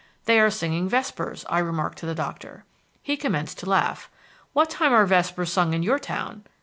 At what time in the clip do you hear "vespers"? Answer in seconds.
0.89-1.45, 5.05-5.53